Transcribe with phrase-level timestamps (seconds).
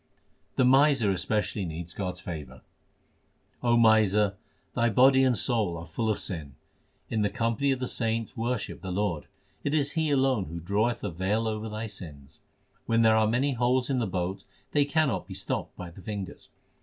[0.55, 2.61] The miser especially needs God s favour:
[3.61, 4.35] O miser,
[4.73, 6.55] thy body and soul are full of sin.
[7.09, 9.27] In the company of the saints worship the Lord;
[9.63, 12.39] it is He alone who draweth a veil over thy sins.
[12.87, 16.01] When there are many holes in the boat, 1 they cannot be stopped by the
[16.01, 16.49] fingers.